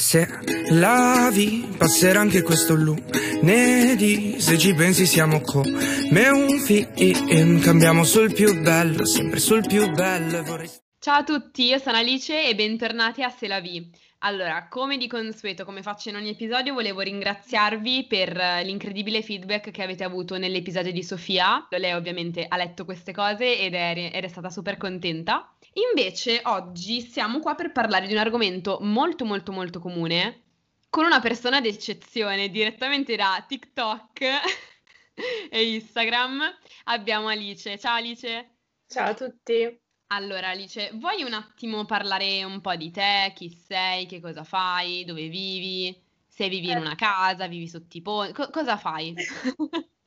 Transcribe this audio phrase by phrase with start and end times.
[0.00, 0.26] Se
[0.70, 4.40] lavi, passerà anche questo lunedì.
[4.40, 7.60] Se ci pensi, siamo come un film.
[7.60, 10.42] Cambiamo sul più bello, sempre sul più bello.
[10.42, 10.70] Vorrei...
[10.98, 13.90] Ciao a tutti, io sono Alice e bentornati a Se la vi.
[14.20, 19.82] Allora, come di consueto, come faccio in ogni episodio, volevo ringraziarvi per l'incredibile feedback che
[19.82, 21.66] avete avuto nell'episodio di Sofia.
[21.70, 25.54] Lei ovviamente ha letto queste cose ed è, ed è stata super contenta.
[25.74, 30.42] Invece oggi siamo qua per parlare di un argomento molto molto molto comune
[30.88, 34.20] con una persona d'eccezione direttamente da TikTok
[35.50, 36.42] e Instagram.
[36.84, 37.78] Abbiamo Alice.
[37.78, 38.56] Ciao Alice.
[38.88, 39.80] Ciao a tutti.
[40.08, 45.04] Allora Alice, vuoi un attimo parlare un po' di te, chi sei, che cosa fai,
[45.04, 45.96] dove vivi,
[46.26, 49.14] se vivi in una casa, vivi sotto i ponti, co- cosa fai?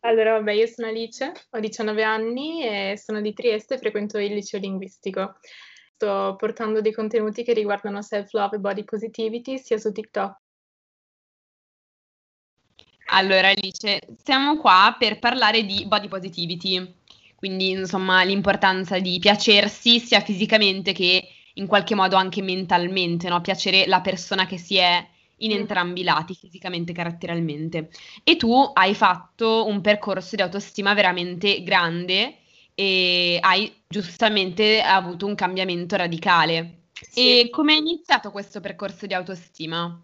[0.00, 4.34] Allora, vabbè, io sono Alice, ho 19 anni e sono di Trieste e frequento il
[4.34, 5.38] liceo linguistico.
[5.94, 10.36] Sto portando dei contenuti che riguardano self-love e body positivity sia su TikTok.
[13.08, 16.94] Allora, Alice, siamo qua per parlare di body positivity,
[17.34, 23.40] quindi insomma l'importanza di piacersi sia fisicamente che in qualche modo anche mentalmente, no?
[23.40, 25.06] piacere la persona che si è
[25.38, 25.54] in mm.
[25.54, 27.90] entrambi i lati, fisicamente e caratterialmente.
[28.24, 32.36] E tu hai fatto un percorso di autostima veramente grande
[32.74, 36.82] e hai giustamente avuto un cambiamento radicale.
[36.92, 37.40] Sì.
[37.40, 40.00] E come è iniziato questo percorso di autostima?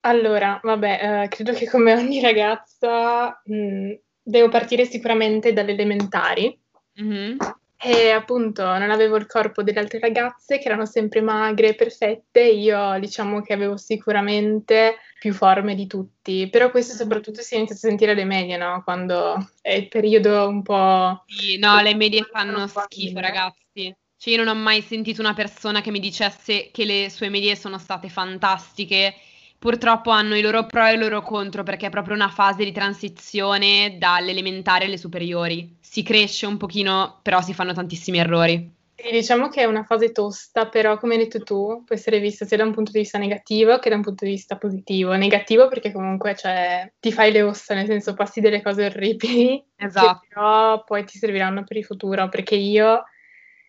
[0.00, 3.90] Allora, vabbè, eh, credo che come ogni ragazza mh, mm,
[4.22, 6.56] devo partire sicuramente dalle elementari.
[7.00, 7.36] Mm-hmm.
[7.80, 12.98] E appunto non avevo il corpo delle altre ragazze che erano sempre magre, perfette, io
[12.98, 18.12] diciamo che avevo sicuramente più forme di tutti, però questo soprattutto si inizia a sentire
[18.12, 18.82] alle medie, no?
[18.82, 21.22] Quando è il periodo un po'...
[21.26, 23.94] Sì, no, le medie fanno schifo ragazzi.
[24.16, 27.54] Cioè io non ho mai sentito una persona che mi dicesse che le sue medie
[27.54, 29.14] sono state fantastiche
[29.58, 32.72] purtroppo hanno i loro pro e i loro contro perché è proprio una fase di
[32.72, 35.76] transizione dall'elementare alle superiori.
[35.80, 38.76] Si cresce un pochino, però si fanno tantissimi errori.
[39.00, 42.44] Sì, diciamo che è una fase tosta, però come hai detto tu, può essere vista
[42.44, 45.14] sia da un punto di vista negativo che da un punto di vista positivo.
[45.14, 50.26] Negativo perché comunque cioè, ti fai le ossa, nel senso passi delle cose orribili, esatto.
[50.28, 53.04] però poi ti serviranno per il futuro, perché io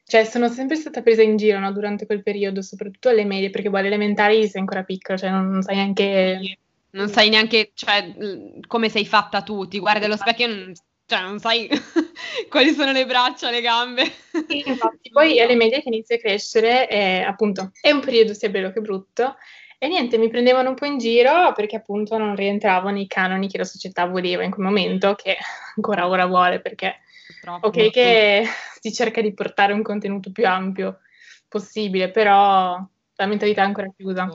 [0.09, 3.69] cioè, sono sempre stata presa in giro no, durante quel periodo, soprattutto alle medie, perché
[3.69, 6.57] boh, alle elementari sei ancora piccola, cioè non, non sai neanche...
[6.91, 8.15] Non sai neanche cioè,
[8.65, 10.73] come sei fatta tu, ti guardi allo specchio e non,
[11.05, 11.69] cioè, non sai
[12.49, 14.11] quali sono le braccia, le gambe.
[14.47, 18.49] Sì, infatti, poi alle medie che inizia a crescere, è, appunto, è un periodo sia
[18.49, 19.35] bello che brutto,
[19.77, 23.59] e niente, mi prendevano un po' in giro perché appunto non rientravo nei canoni che
[23.59, 25.37] la società voleva in quel momento, che
[25.75, 27.01] ancora ora vuole, perché
[27.39, 27.67] Purtroppo.
[27.67, 28.43] ok che
[28.81, 30.99] si cerca di portare un contenuto più ampio
[31.47, 32.77] possibile, però
[33.15, 34.27] la mentalità è ancora chiusa.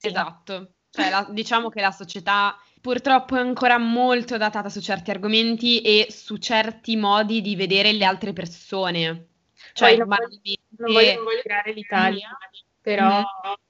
[0.00, 5.80] Esatto, cioè, la, diciamo che la società purtroppo è ancora molto datata su certi argomenti
[5.80, 9.28] e su certi modi di vedere le altre persone.
[9.72, 10.28] Cioè, non, voglio,
[10.76, 12.28] non, voglio, non voglio creare l'Italia,
[12.80, 13.62] però mm.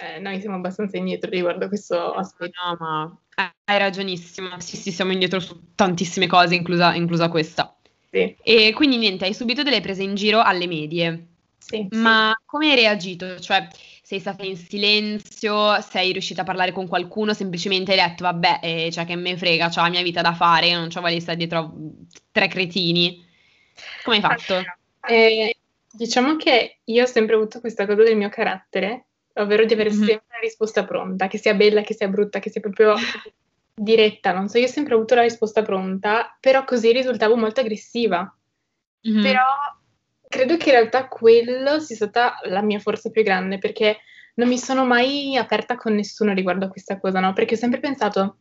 [0.00, 2.52] Eh, noi siamo abbastanza indietro riguardo questo aspetto.
[2.64, 4.60] No, ma hai ragionissimo.
[4.60, 7.67] Sì, sì, siamo indietro su tantissime cose, inclusa, inclusa questa.
[8.10, 8.36] Sì.
[8.42, 11.26] E quindi niente, hai subito delle prese in giro alle medie.
[11.58, 12.44] Sì, Ma sì.
[12.46, 13.38] come hai reagito?
[13.38, 13.68] Cioè,
[14.02, 18.88] sei stata in silenzio, sei riuscita a parlare con qualcuno, semplicemente hai detto, vabbè, eh,
[18.90, 21.74] cioè che me frega, ho la mia vita da fare, non ci voglio stare dietro
[22.32, 23.22] tre cretini.
[24.02, 24.62] Come hai fatto?
[25.06, 25.56] Eh,
[25.92, 29.04] diciamo che io ho sempre avuto questa cosa del mio carattere,
[29.34, 29.98] ovvero di avere mm-hmm.
[29.98, 32.94] sempre una risposta pronta, che sia bella, che sia brutta, che sia proprio
[33.78, 38.32] diretta, non so, io ho sempre avuto la risposta pronta, però così risultavo molto aggressiva.
[39.08, 39.22] Mm-hmm.
[39.22, 39.44] Però
[40.28, 43.98] credo che in realtà quello sia stata la mia forza più grande, perché
[44.34, 47.32] non mi sono mai aperta con nessuno riguardo a questa cosa, no?
[47.32, 48.38] Perché ho sempre pensato,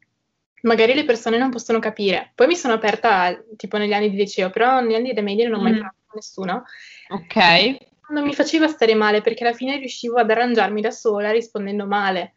[0.62, 2.32] magari le persone non possono capire.
[2.36, 5.60] Poi mi sono aperta tipo negli anni di liceo, però negli anni delle medie non
[5.60, 5.76] ho mai mm.
[5.76, 6.64] parlato con nessuno.
[7.10, 7.78] Ok.
[8.10, 12.34] Non mi faceva stare male perché alla fine riuscivo ad arrangiarmi da sola rispondendo male.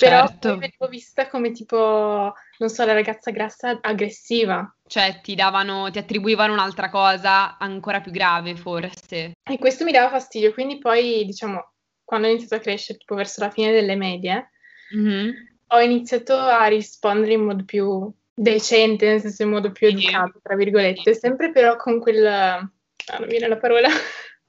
[0.00, 0.56] Però certo.
[0.56, 4.74] venivo vista come tipo, non so, la ragazza grassa aggressiva.
[4.86, 9.32] Cioè ti davano, ti attribuivano un'altra cosa ancora più grave forse.
[9.42, 13.42] E questo mi dava fastidio, quindi poi diciamo, quando ho iniziato a crescere, tipo verso
[13.42, 14.50] la fine delle medie,
[14.96, 15.30] mm-hmm.
[15.68, 20.56] ho iniziato a rispondere in modo più decente, nel senso in modo più educato, tra
[20.56, 22.26] virgolette, sempre però con quel...
[22.26, 23.88] Ah, non viene la parola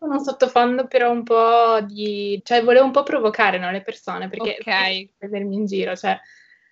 [0.05, 2.41] un sottofondo però un po' di...
[2.43, 5.11] cioè volevo un po' provocare no, le persone perché okay.
[5.17, 6.19] prendermi in giro, cioè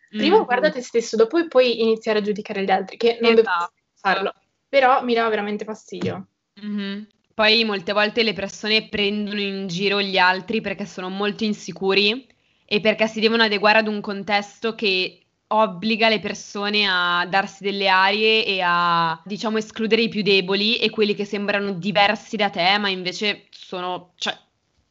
[0.10, 0.46] prima mm-hmm.
[0.46, 3.50] guarda te stesso, dopo puoi iniziare a giudicare gli altri, che non esatto.
[3.50, 4.34] devo farlo,
[4.68, 6.28] però mi dava veramente fastidio.
[6.64, 7.04] Mm-hmm.
[7.34, 12.28] Poi molte volte le persone prendono in giro gli altri perché sono molto insicuri
[12.66, 17.88] e perché si devono adeguare ad un contesto che obbliga le persone a darsi delle
[17.88, 22.78] arie e a, diciamo, escludere i più deboli e quelli che sembrano diversi da te,
[22.78, 24.38] ma invece sono, cioè,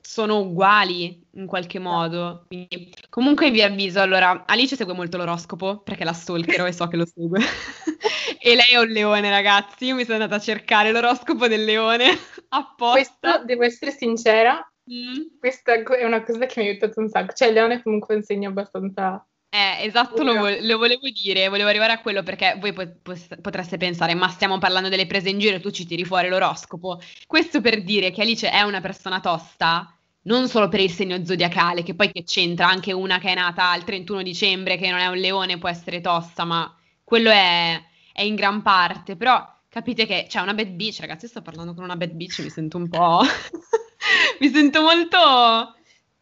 [0.00, 2.44] sono uguali in qualche modo.
[2.48, 6.96] Quindi, comunque vi avviso, allora, Alice segue molto l'oroscopo perché la stalkero e so che
[6.96, 7.38] lo segue.
[8.40, 9.84] e lei è un leone, ragazzi.
[9.86, 12.06] Io mi sono andata a cercare l'oroscopo del leone
[12.48, 12.94] apposta.
[13.30, 14.54] Questo, devo essere sincera,
[14.92, 15.38] mm.
[15.38, 17.32] questa è una cosa che mi ha aiutato un sacco.
[17.32, 21.68] Cioè, il leone comunque un segno abbastanza eh, esatto, lo, vo- lo, volevo dire, volevo
[21.68, 22.92] arrivare a quello perché voi po-
[23.40, 27.00] potreste pensare, ma stiamo parlando delle prese in giro tu ci tiri fuori l'oroscopo.
[27.26, 29.90] Questo per dire che Alice è una persona tosta,
[30.22, 33.74] non solo per il segno zodiacale, che poi che c'entra, anche una che è nata
[33.74, 38.22] il 31 dicembre, che non è un leone, può essere tosta, ma quello è, è
[38.22, 41.96] in gran parte, però capite che c'è una bad bitch, ragazzi, sto parlando con una
[41.96, 43.22] bad bitch, mi sento un po'...
[44.40, 45.74] mi sento molto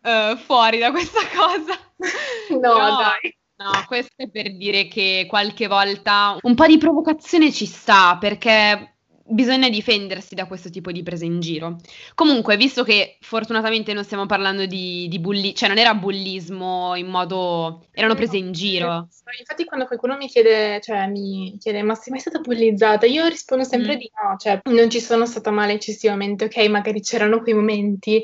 [0.02, 1.86] uh, fuori da questa cosa.
[2.50, 3.37] No, Però, dai.
[3.56, 8.96] No, questo è per dire che qualche volta un po' di provocazione ci sta, perché
[9.28, 11.76] bisogna difendersi da questo tipo di prese in giro.
[12.14, 17.06] Comunque, visto che fortunatamente non stiamo parlando di, di bulli, cioè non era bullismo in
[17.06, 19.08] modo, erano prese in giro.
[19.38, 23.06] Infatti quando qualcuno mi chiede, cioè mi chiede ma sei mai stata bullizzata?
[23.06, 23.98] Io rispondo sempre mm.
[23.98, 28.22] di no, cioè non ci sono stata male eccessivamente, ok, magari c'erano quei momenti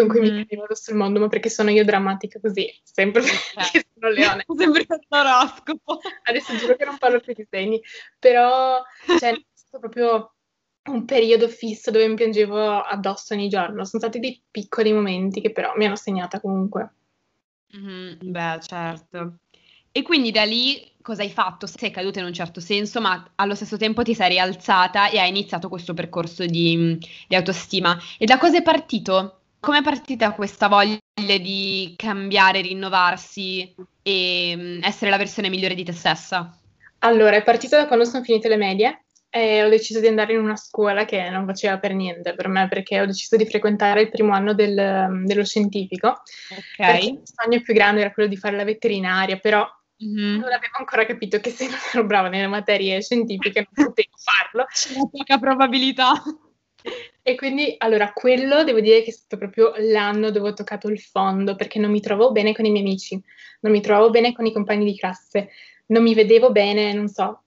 [0.00, 0.22] in cui mm.
[0.22, 3.22] mi cadevo sul mondo, ma perché sono io drammatica così, sempre
[3.54, 4.44] perché sono leone.
[4.56, 6.00] sempre l'oroscopo.
[6.22, 7.80] Adesso giuro che non parlo più di segni,
[8.18, 8.82] però
[9.18, 10.32] cioè, è stato proprio
[10.86, 13.84] un periodo fisso dove mi piangevo addosso ogni giorno.
[13.84, 16.94] Sono stati dei piccoli momenti che però mi hanno segnata comunque.
[17.76, 19.38] Mm-hmm, beh, certo.
[19.90, 21.66] E quindi da lì cosa hai fatto?
[21.66, 25.28] Sei caduta in un certo senso, ma allo stesso tempo ti sei rialzata e hai
[25.28, 27.98] iniziato questo percorso di, di autostima.
[28.18, 29.40] E da cosa è partito?
[29.66, 35.82] Come è partita questa voglia di cambiare, rinnovarsi e mm, essere la versione migliore di
[35.82, 36.56] te stessa?
[37.00, 40.38] Allora, è partita da quando sono finite le medie e ho deciso di andare in
[40.38, 44.10] una scuola che non faceva per niente per me perché ho deciso di frequentare il
[44.10, 46.10] primo anno del, dello scientifico.
[46.50, 47.02] Ok.
[47.02, 49.68] Il sogno più grande era quello di fare la veterinaria, però
[50.04, 50.40] Mm-hmm.
[50.40, 54.66] Non avevo ancora capito che se non ero brava nelle materie scientifiche non potevo farlo.
[54.70, 56.12] C'è poca probabilità.
[57.22, 61.00] E quindi, allora, quello devo dire che è stato proprio l'anno dove ho toccato il
[61.00, 63.20] fondo, perché non mi trovavo bene con i miei amici,
[63.60, 65.50] non mi trovavo bene con i compagni di classe,
[65.86, 67.42] non mi vedevo bene, non so.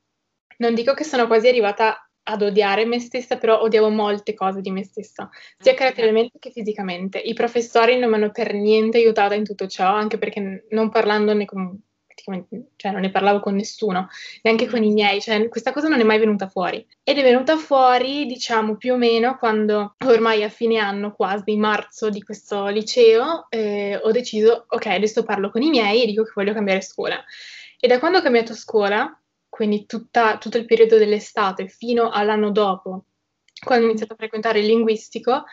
[0.57, 4.69] Non dico che sono quasi arrivata ad odiare me stessa, però odiavo molte cose di
[4.69, 7.17] me stessa, sia caratterialmente che fisicamente.
[7.17, 11.45] I professori non mi hanno per niente aiutata in tutto ciò, anche perché non parlandone
[11.45, 11.79] con
[12.23, 14.09] praticamente, cioè non ne parlavo con nessuno,
[14.41, 16.85] neanche con i miei, cioè questa cosa non è mai venuta fuori.
[17.03, 22.09] Ed è venuta fuori, diciamo, più o meno quando ormai a fine anno, quasi marzo
[22.09, 26.31] di questo liceo, eh, ho deciso, ok, adesso parlo con i miei e dico che
[26.35, 27.23] voglio cambiare scuola.
[27.79, 29.13] E da quando ho cambiato scuola,
[29.47, 33.05] quindi tutta, tutto il periodo dell'estate fino all'anno dopo,
[33.63, 35.45] quando ho iniziato a frequentare il linguistico,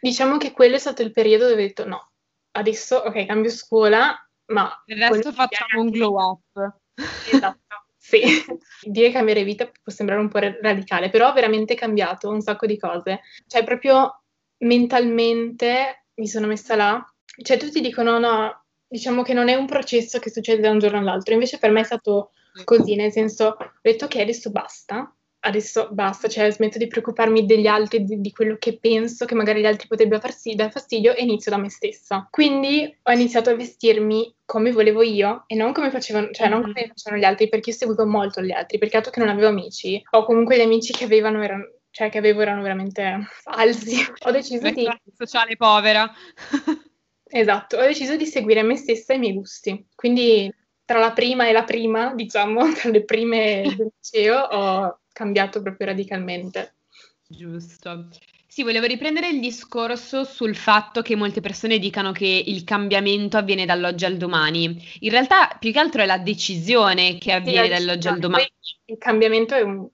[0.00, 2.10] diciamo che quello è stato il periodo dove ho detto no,
[2.52, 6.76] adesso ok, cambio scuola, ma il resto facciamo un glow up.
[7.30, 8.20] Esatto, sì.
[8.82, 12.78] Dire cambiare vita può sembrare un po' radicale, però ho veramente cambiato un sacco di
[12.78, 13.20] cose.
[13.46, 14.22] Cioè, proprio
[14.58, 17.14] mentalmente mi sono messa là.
[17.40, 20.98] Cioè, tutti dicono no, diciamo che non è un processo che succede da un giorno
[20.98, 22.32] all'altro, invece per me è stato
[22.64, 27.66] così, nel senso, ho detto che adesso basta, adesso basta, cioè smetto di preoccuparmi degli
[27.66, 31.22] altri, di, di quello che penso che magari gli altri potrebbero farsi dar fastidio e
[31.22, 32.26] inizio da me stessa.
[32.30, 36.86] Quindi ho iniziato a vestirmi come volevo io e non come facevano, cioè non come
[36.88, 40.02] facevano gli altri, perché io seguivo molto gli altri, perché dato che non avevo amici,
[40.10, 43.96] o comunque gli amici che avevano erano cioè che avevo erano veramente falsi.
[44.24, 46.08] Ho deciso di sociale povera.
[47.24, 49.86] esatto, ho deciso di seguire me stessa e i miei gusti.
[49.94, 50.52] Quindi
[50.84, 55.88] tra la prima e la prima, diciamo, tra le prime del liceo ho cambiato proprio
[55.88, 56.74] radicalmente.
[57.26, 58.08] Giusto.
[58.46, 63.66] Sì, volevo riprendere il discorso sul fatto che molte persone dicano che il cambiamento avviene
[63.66, 64.80] dall'oggi al domani.
[65.00, 68.48] In realtà, più che altro è la decisione che avviene sì, dall'oggi al domani.
[68.86, 69.88] Il cambiamento è un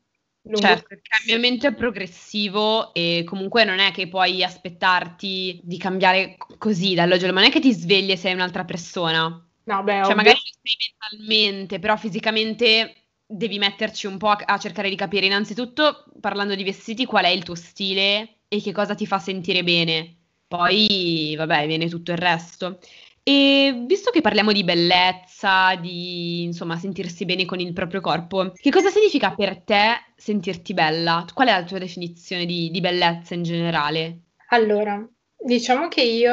[0.53, 6.93] Certo, il cambiamento è progressivo e comunque non è che puoi aspettarti di cambiare così
[6.93, 9.23] dall'oggi al domani, non è che ti svegli e sei un'altra persona.
[9.65, 10.77] No, beh, cioè, magari lo sei
[11.09, 13.04] mentalmente, però fisicamente
[13.37, 17.29] devi metterci un po' a, a, cercare di capire innanzitutto, parlando di vestiti, qual è
[17.29, 20.17] il tuo stile e che cosa ti fa sentire bene.
[20.47, 22.79] Poi, vabbè, viene tutto il resto.
[23.27, 28.71] E visto che parliamo di bellezza, di insomma sentirsi bene con il proprio corpo, che
[28.71, 31.25] cosa significa per te sentirti bella?
[31.33, 34.19] Qual è la tua definizione di, di bellezza in generale?
[34.49, 35.03] Allora,
[35.39, 36.33] diciamo che io,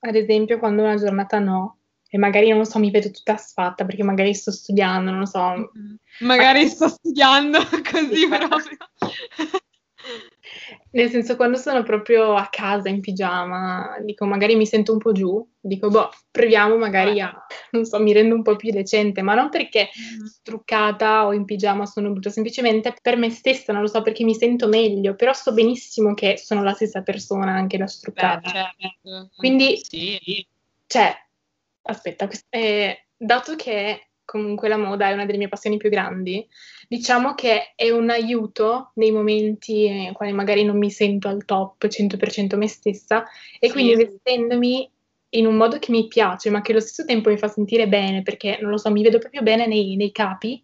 [0.00, 1.76] ad esempio, quando una giornata no,
[2.14, 5.26] e magari, non lo so, mi vedo tutta sfatta perché magari sto studiando, non lo
[5.26, 5.40] so.
[5.40, 5.94] Mm-hmm.
[6.20, 7.58] Magari sto studiando
[7.90, 8.76] così proprio.
[10.92, 15.10] Nel senso, quando sono proprio a casa in pigiama, dico, magari mi sento un po'
[15.10, 17.34] giù, dico, boh, proviamo magari a,
[17.72, 20.24] non so, mi rendo un po' più decente, ma non perché mm.
[20.24, 24.36] struccata o in pigiama sono brutta, semplicemente per me stessa, non lo so, perché mi
[24.36, 28.52] sento meglio, però so benissimo che sono la stessa persona anche da struccata.
[28.52, 29.30] Beh, certo.
[29.34, 30.46] Quindi, sì.
[30.86, 31.23] cioè,
[31.84, 36.46] aspetta, eh, dato che comunque la moda è una delle mie passioni più grandi,
[36.88, 41.86] diciamo che è un aiuto nei momenti nei quali magari non mi sento al top
[41.86, 43.24] 100% me stessa
[43.58, 43.72] e sì.
[43.72, 44.90] quindi vestendomi
[45.30, 48.22] in un modo che mi piace ma che allo stesso tempo mi fa sentire bene
[48.22, 50.62] perché non lo so, mi vedo proprio bene nei, nei capi,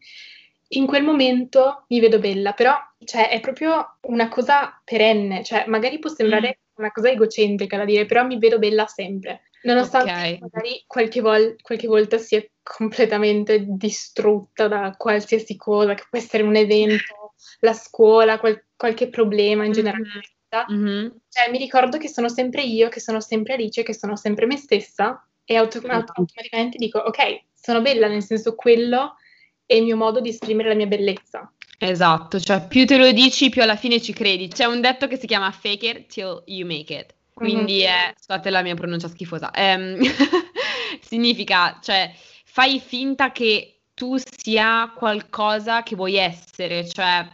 [0.72, 2.74] in quel momento mi vedo bella, però
[3.04, 6.74] cioè, è proprio una cosa perenne, cioè magari può sembrare mm.
[6.76, 9.42] una cosa egocentrica da dire, però mi vedo bella sempre.
[9.62, 10.38] Nonostante okay.
[10.40, 16.56] magari qualche, vol- qualche, volta sia completamente distrutta da qualsiasi cosa, che può essere un
[16.56, 20.08] evento, la scuola, qual- qualche problema in generale.
[20.54, 20.86] Mm-hmm.
[20.86, 21.08] mm-hmm.
[21.28, 24.56] Cioè, mi ricordo che sono sempre io, che sono sempre Alice, che sono sempre me
[24.56, 25.90] stessa e auto- mm-hmm.
[25.90, 29.16] automaticamente dico, ok, sono bella, nel senso quello
[29.66, 31.52] è il mio modo di esprimere la mia bellezza.
[31.78, 34.48] Esatto, cioè più te lo dici, più alla fine ci credi.
[34.48, 37.14] C'è un detto che si chiama fake it till you make it.
[37.40, 39.98] Quindi è, scusate la mia pronuncia schifosa, ehm,
[41.00, 42.12] significa, cioè,
[42.44, 47.26] fai finta che tu sia qualcosa che vuoi essere, cioè,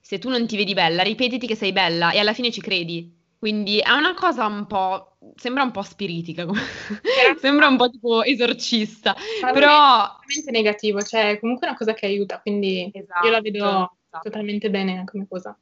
[0.00, 3.22] se tu non ti vedi bella, ripetiti che sei bella e alla fine ci credi.
[3.38, 6.46] Quindi è una cosa un po', sembra un po' spiritica,
[7.38, 10.18] sembra un po' tipo esorcista, Ma però...
[10.46, 14.20] È negativo, cioè è comunque una cosa che aiuta, quindi esatto, io la vedo esatto.
[14.22, 15.56] totalmente bene come cosa.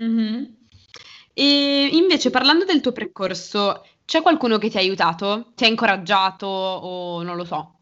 [0.00, 0.44] Mm-hmm.
[1.38, 5.52] E invece parlando del tuo percorso, c'è qualcuno che ti ha aiutato?
[5.54, 7.74] Ti ha incoraggiato o non lo so?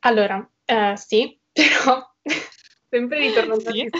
[0.00, 2.02] Allora, eh, sì, però
[2.88, 3.90] sempre ritornando sì.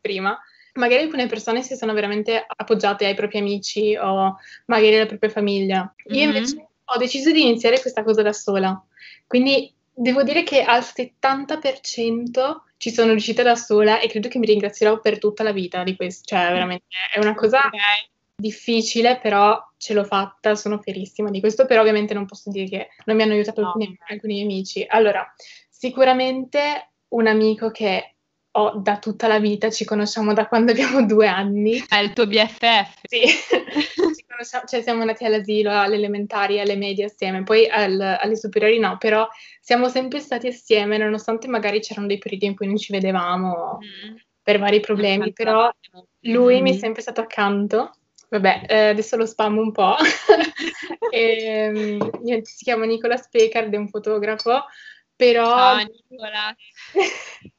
[0.00, 0.36] prima,
[0.74, 5.94] magari alcune persone si sono veramente appoggiate ai propri amici o magari alla propria famiglia.
[6.06, 6.36] Io mm-hmm.
[6.36, 8.84] invece ho deciso di iniziare questa cosa da sola.
[9.28, 14.46] Quindi devo dire che al 70% ci sono riuscita da sola e credo che mi
[14.46, 16.34] ringrazierò per tutta la vita di questo.
[16.34, 21.66] Cioè, veramente è una cosa okay difficile, però ce l'ho fatta, sono fierissima di questo,
[21.66, 23.66] però ovviamente non posso dire che non mi hanno aiutato no.
[23.68, 24.86] alcuni, alcuni miei amici.
[24.88, 25.26] Allora,
[25.68, 28.14] sicuramente un amico che
[28.52, 31.82] ho da tutta la vita, ci conosciamo da quando abbiamo due anni.
[31.86, 33.00] È il tuo BFF?
[33.02, 33.22] Sì,
[34.66, 39.28] cioè siamo andati all'asilo, alle elementari, alle medie assieme, poi al, alle superiori no, però
[39.60, 44.16] siamo sempre stati assieme, nonostante magari c'erano dei periodi in cui non ci vedevamo mm.
[44.42, 45.70] per vari problemi, però
[46.22, 46.62] lui mm.
[46.62, 47.92] mi è sempre stato accanto
[48.30, 49.96] Vabbè, eh, adesso lo spam un po'.
[51.10, 54.64] e, um, si chiama Nicola Specard, è un fotografo,
[55.16, 55.44] però...
[55.44, 56.56] Ciao Nicola!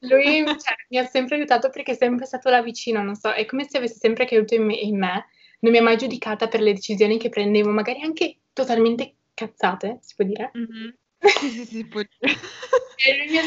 [0.00, 3.44] lui cioè, mi ha sempre aiutato perché è sempre stato là vicino, non so, è
[3.44, 5.26] come se avesse sempre creduto in me, in me.
[5.60, 10.14] Non mi ha mai giudicata per le decisioni che prendevo, magari anche totalmente cazzate, si
[10.14, 10.50] può dire?
[10.56, 10.88] Mm-hmm.
[11.38, 12.36] Sì, sì, si può dire.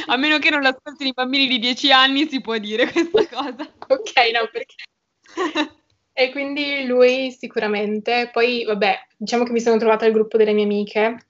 [0.06, 3.74] A meno che non l'ascoltino i bambini di 10 anni, si può dire questa cosa.
[3.88, 4.76] ok, no, perché...
[6.18, 10.64] E quindi lui sicuramente, poi vabbè, diciamo che mi sono trovata al gruppo delle mie
[10.64, 11.26] amiche,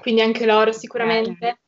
[0.00, 1.58] quindi anche loro sicuramente.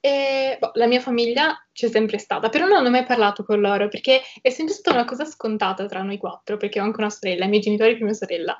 [0.00, 3.88] E boh, la mia famiglia c'è sempre stata, però non ho mai parlato con loro
[3.88, 7.44] perché è sempre stata una cosa scontata tra noi quattro, perché ho anche una sorella,
[7.44, 8.58] i miei genitori più mia sorella.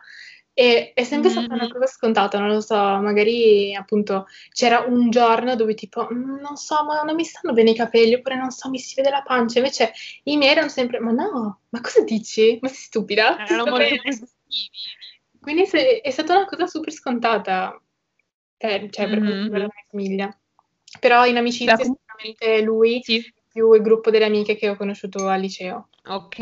[0.57, 1.73] E è sempre stata una mm-hmm.
[1.73, 6.85] cosa scontata, non lo so, magari appunto c'era un giorno dove tipo, mm, non so,
[6.85, 9.59] ma non mi stanno bene i capelli, oppure non so, mi si vede la pancia,
[9.59, 9.93] invece
[10.23, 12.57] i miei erano sempre, ma no, ma cosa dici?
[12.61, 13.45] Ma sei stupida?
[13.45, 14.71] Erano molto positivi.
[15.41, 17.77] Quindi se, è stata una cosa super scontata,
[18.57, 19.51] per, cioè per, mm-hmm.
[19.51, 20.39] per, la mia famiglia.
[21.01, 21.83] Però in amicizia da...
[21.83, 23.35] sicuramente lui, sì.
[23.49, 25.89] più il gruppo delle amiche che ho conosciuto al liceo.
[26.05, 26.39] Ok.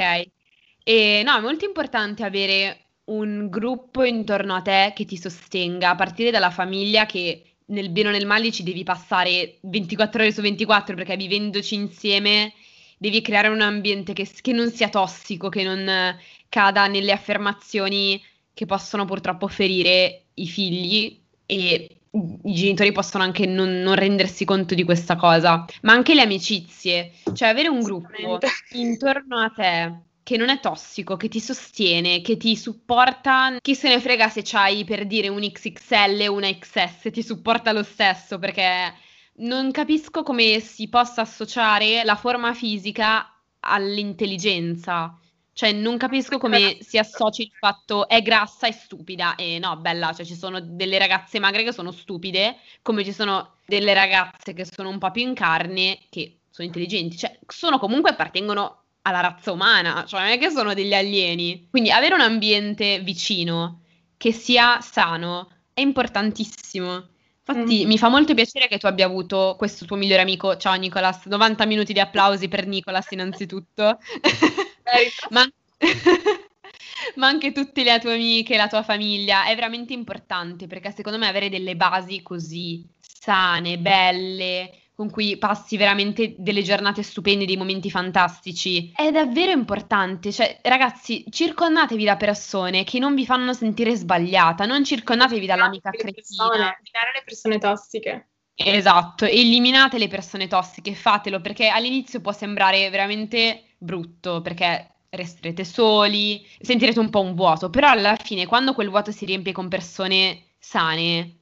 [0.84, 5.94] E no, è molto importante avere un gruppo intorno a te che ti sostenga, a
[5.94, 10.40] partire dalla famiglia che nel bene o nel male ci devi passare 24 ore su
[10.40, 12.52] 24 perché vivendoci insieme
[12.98, 16.16] devi creare un ambiente che, che non sia tossico, che non
[16.48, 18.22] cada nelle affermazioni
[18.54, 21.96] che possono purtroppo ferire i figli e
[22.44, 27.12] i genitori possono anche non, non, rendersi conto di questa cosa, ma anche le amicizie,
[27.32, 28.38] cioè avere un gruppo
[28.72, 33.56] intorno a te che non è tossico, che ti sostiene, che ti supporta.
[33.60, 37.72] Chi se ne frega se c'hai per dire un XXL o una XS, ti supporta
[37.72, 38.94] lo stesso perché
[39.34, 45.16] non capisco come si possa associare la forma fisica all'intelligenza.
[45.54, 49.34] Cioè, non capisco come si associ il fatto è grassa e stupida.
[49.34, 53.56] E no, bella, cioè ci sono delle ragazze magre che sono stupide, come ci sono
[53.66, 57.18] delle ragazze che sono un po' più in carne, che sono intelligenti.
[57.18, 61.68] Cioè, sono comunque appartengono alla razza umana, cioè non è che sono degli alieni.
[61.70, 63.82] Quindi avere un ambiente vicino
[64.16, 67.08] che sia sano è importantissimo.
[67.44, 67.88] Infatti mm.
[67.88, 70.56] mi fa molto piacere che tu abbia avuto questo tuo migliore amico.
[70.56, 73.98] Ciao Nicolas, 90 minuti di applausi per Nicolas innanzitutto.
[75.30, 75.42] ma,
[77.16, 81.26] ma, anche tutte le tue amiche, la tua famiglia, è veramente importante perché secondo me
[81.26, 87.90] avere delle basi così sane, belle, con cui passi veramente delle giornate stupende, dei momenti
[87.90, 88.92] fantastici.
[88.94, 94.84] È davvero importante, cioè ragazzi, circondatevi da persone che non vi fanno sentire sbagliata, non
[94.84, 96.44] circondatevi dall'amica cretina.
[96.44, 98.28] Eliminare le persone tossiche.
[98.54, 106.46] Esatto, eliminate le persone tossiche, fatelo perché all'inizio può sembrare veramente brutto perché resterete soli,
[106.60, 110.52] sentirete un po' un vuoto, però alla fine quando quel vuoto si riempie con persone
[110.58, 111.40] sane,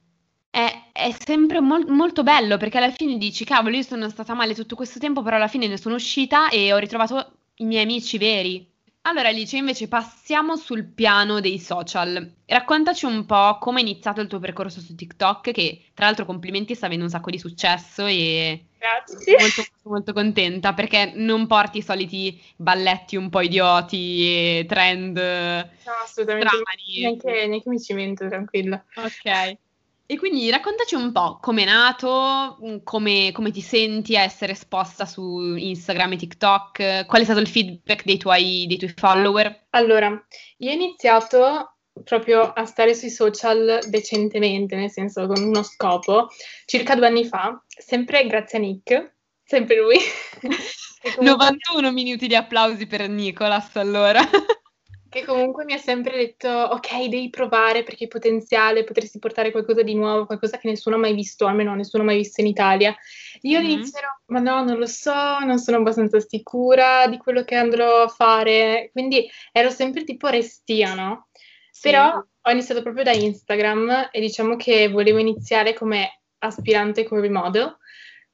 [0.51, 4.53] è, è sempre mol- molto bello perché alla fine dici, cavolo, io sono stata male
[4.53, 8.17] tutto questo tempo, però alla fine ne sono uscita e ho ritrovato i miei amici
[8.17, 8.69] veri.
[9.03, 12.33] Allora Alice, invece passiamo sul piano dei social.
[12.45, 16.75] Raccontaci un po' come è iniziato il tuo percorso su TikTok, che tra l'altro complimenti
[16.75, 19.37] sta avendo un sacco di successo e Grazie.
[19.39, 25.91] molto, molto, contenta perché non porti i soliti balletti un po' idioti e trend No,
[26.03, 26.47] assolutamente,
[26.99, 28.83] neanche, neanche mi cimento, tranquilla.
[28.95, 29.57] Ok.
[30.11, 34.51] E quindi raccontaci un po' come è nato, mm, come, come, ti senti a essere
[34.51, 39.67] esposta su Instagram e TikTok, qual è stato il feedback dei tuoi, dei tuoi follower?
[39.69, 40.09] Allora,
[40.57, 46.27] io ho iniziato proprio a stare sui social decentemente, nel senso con uno scopo,
[46.65, 49.15] circa due anni fa, sempre grazie a Nick,
[49.45, 49.95] sempre lui.
[51.21, 54.19] 91 minuti di applausi per Nicolas allora
[55.11, 59.81] che comunque mi ha sempre detto ok devi provare perché hai potenziale, potresti portare qualcosa
[59.81, 62.95] di nuovo, qualcosa che nessuno ha mai visto, almeno nessuno ha mai visto in Italia.
[63.41, 63.67] Io mm-hmm.
[63.67, 68.03] all'inizio ero, ma no, non lo so, non sono abbastanza sicura di quello che andrò
[68.03, 71.27] a fare, quindi ero sempre tipo restia, no?
[71.69, 71.89] Sì.
[71.89, 77.77] Però ho iniziato proprio da Instagram e diciamo che volevo iniziare come aspirante curvy model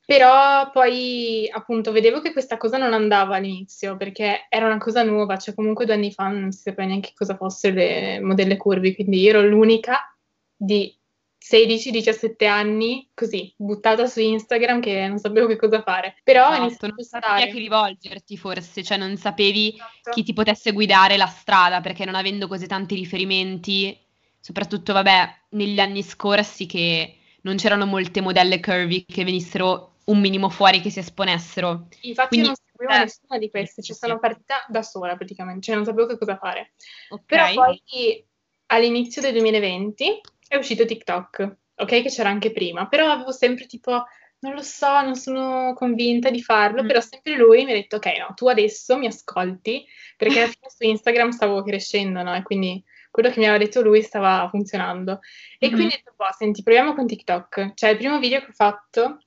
[0.08, 5.36] però poi appunto vedevo che questa cosa non andava all'inizio perché era una cosa nuova,
[5.36, 9.20] cioè comunque due anni fa non si sapeva neanche cosa fossero le modelle curvi, quindi
[9.20, 10.18] io ero l'unica
[10.56, 10.98] di
[11.38, 16.16] 16-17 anni così, buttata su Instagram che non sapevo che cosa fare.
[16.24, 20.12] Però esatto, non sapevi a chi rivolgerti forse, cioè non sapevi esatto.
[20.12, 24.00] chi ti potesse guidare la strada perché non avendo così tanti riferimenti,
[24.40, 30.50] soprattutto vabbè negli anni scorsi che non c'erano molte modelle curvy che venissero un minimo
[30.50, 31.88] fuori che si esponessero.
[32.02, 35.16] Infatti Quindi, io non sapevo eh, nessuna di queste, ci cioè sono partita da sola
[35.16, 36.74] praticamente, cioè non sapevo che cosa fare.
[37.10, 37.54] Okay.
[37.54, 38.26] Però poi
[38.68, 44.06] all'inizio del 2020 è uscito TikTok, ok che c'era anche prima, però avevo sempre tipo
[44.40, 46.88] non lo so, non sono convinta di farlo, mm.
[46.88, 50.70] però sempre lui mi ha detto ok no, tu adesso mi ascolti, perché alla fine
[50.70, 52.36] su Instagram stavo crescendo, no?
[52.36, 55.22] E quindi quello che mi aveva detto lui stava funzionando.
[55.58, 55.76] E mm-hmm.
[55.76, 57.74] quindi ho detto, boh, senti, proviamo con TikTok.
[57.74, 59.24] Cioè, il primo video che ho fatto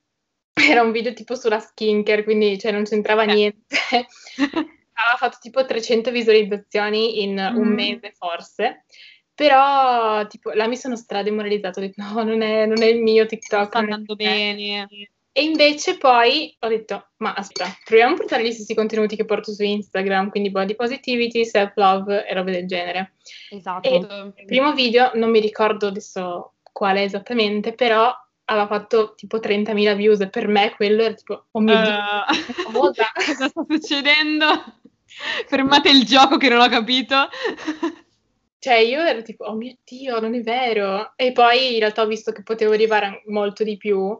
[0.69, 3.33] era un video tipo sulla skincare, quindi cioè, non c'entrava eh.
[3.33, 3.77] niente.
[4.93, 7.57] Aveva fatto tipo 300 visualizzazioni in mm.
[7.57, 8.83] un mese forse.
[9.33, 13.25] Però, tipo, là mi sono strademoralizzata, ho detto no, non è, non è il mio
[13.25, 13.67] TikTok.
[13.67, 14.87] Sta andando bene.
[15.33, 19.53] E invece poi ho detto, ma aspetta, proviamo a portare gli stessi contenuti che porto
[19.53, 23.13] su Instagram, quindi body positivity, self-love e robe del genere.
[23.49, 23.87] Esatto.
[23.87, 28.13] E il primo video, non mi ricordo adesso quale esattamente, però
[28.51, 32.71] aveva fatto tipo 30.000 views e per me quello era tipo, oh mio Dio, uh,
[32.73, 34.45] cosa sta succedendo?
[35.47, 37.29] Fermate il gioco che non ho capito.
[38.59, 41.13] Cioè, io ero tipo, oh mio Dio, non è vero.
[41.15, 44.17] E poi in realtà ho visto che potevo arrivare molto di più.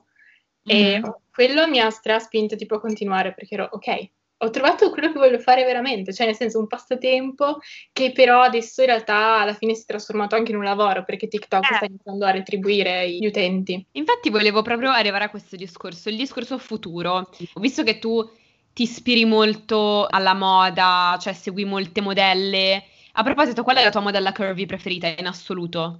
[0.63, 1.10] E mm.
[1.32, 4.10] quello mi ha straspinto tipo a continuare perché ero, ok,
[4.43, 7.60] ho trovato quello che voglio fare veramente, cioè nel senso un passatempo
[7.91, 11.27] che però adesso in realtà alla fine si è trasformato anche in un lavoro perché
[11.27, 11.75] TikTok eh.
[11.75, 13.86] sta iniziando a retribuire gli utenti.
[13.91, 17.30] Infatti volevo proprio arrivare a questo discorso, il discorso futuro.
[17.54, 18.27] Ho visto che tu
[18.73, 22.84] ti ispiri molto alla moda, cioè segui molte modelle.
[23.13, 25.99] A proposito, qual è la tua modella curvy preferita in assoluto?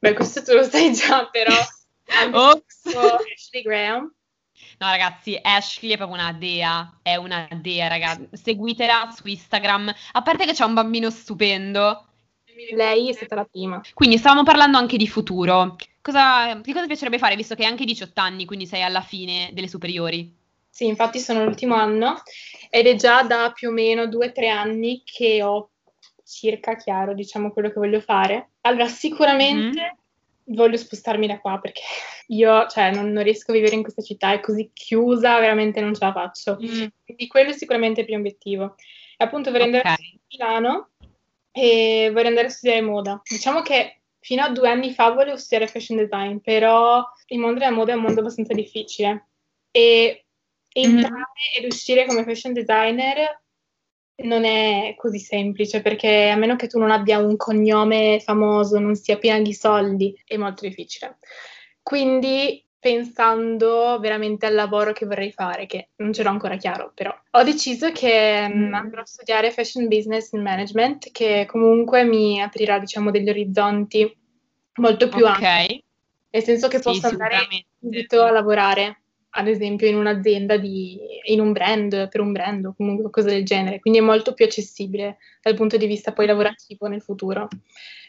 [0.00, 1.54] Beh, questo tu lo sai già, però...
[2.10, 4.12] Ashley Graham
[4.80, 8.26] No, ragazzi, Ashley è proprio una dea, è una dea, ragazzi.
[8.32, 9.94] Seguitela su Instagram.
[10.12, 12.06] A parte che c'è un bambino stupendo.
[12.74, 13.82] Lei è stata la prima.
[13.92, 15.76] Quindi stavamo parlando anche di futuro.
[16.00, 19.02] Cosa, che cosa ti piacerebbe fare, visto che hai anche 18 anni, quindi sei alla
[19.02, 20.34] fine delle superiori?
[20.70, 22.22] Sì, infatti sono l'ultimo anno
[22.70, 25.72] ed è già da più o meno due o tre anni che ho
[26.24, 28.52] circa chiaro, diciamo, quello che voglio fare.
[28.62, 29.98] Allora, sicuramente mm-hmm.
[30.52, 31.80] Voglio spostarmi da qua perché
[32.28, 35.94] io, cioè, non, non, riesco a vivere in questa città, è così chiusa, veramente non
[35.94, 36.58] ce la faccio.
[36.62, 36.86] Mm.
[37.04, 38.76] Quindi quello è sicuramente il primo obiettivo.
[39.16, 39.94] E appunto vorrei andare okay.
[39.94, 40.88] a Milano
[41.52, 43.20] e vorrei andare a studiare moda.
[43.28, 47.72] Diciamo che fino a due anni fa volevo studiare fashion design, però il mondo della
[47.72, 49.28] moda è un mondo abbastanza difficile
[49.70, 50.24] e
[50.72, 51.58] entrare mm-hmm.
[51.58, 53.42] ed uscire come fashion designer
[54.22, 58.94] non è così semplice perché a meno che tu non abbia un cognome famoso, non
[58.94, 61.18] sia piena di soldi, è molto difficile.
[61.82, 67.14] Quindi pensando veramente al lavoro che vorrei fare, che non ce l'ho ancora chiaro, però
[67.32, 68.68] ho deciso che mm.
[68.68, 68.74] mm.
[68.74, 74.16] andrò a studiare Fashion Business and Management, che comunque mi aprirà, diciamo, degli orizzonti
[74.76, 75.60] molto più okay.
[75.60, 75.84] ampi.
[76.30, 77.38] Nel senso che sì, posso andare
[77.78, 82.74] subito a lavorare, ad esempio, in un'azienda, di, in un brand, per un brand o
[82.76, 83.80] comunque qualcosa del genere.
[83.80, 87.48] Quindi è molto più accessibile dal punto di vista poi lavorativo nel futuro.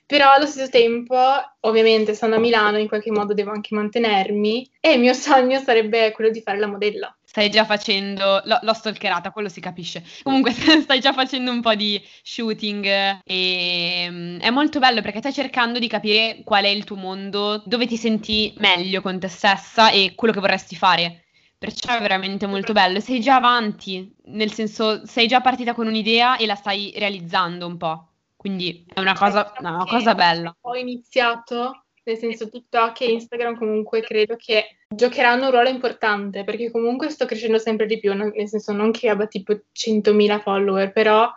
[0.05, 1.17] Però allo stesso tempo,
[1.62, 6.12] ovviamente, stando a Milano, in qualche modo devo anche mantenermi e il mio sogno sarebbe
[6.12, 7.15] quello di fare la modella.
[7.32, 10.04] Stai già facendo, l- l'ho stalkerata, quello si capisce.
[10.22, 10.52] Comunque
[10.84, 15.80] stai già facendo un po' di shooting e um, è molto bello perché stai cercando
[15.80, 20.12] di capire qual è il tuo mondo, dove ti senti meglio con te stessa e
[20.13, 21.24] quello che vorresti fare.
[21.58, 23.00] Perciò è veramente molto bello.
[23.00, 27.78] Sei già avanti, nel senso sei già partita con un'idea e la stai realizzando un
[27.78, 28.08] po'.
[28.36, 30.54] Quindi è una cosa, una cosa bella.
[30.63, 36.69] Ho iniziato, nel senso TikTok e Instagram comunque credo che giocheranno un ruolo importante perché
[36.69, 41.30] comunque sto crescendo sempre di più, nel senso non che abbia tipo 100.000 follower, però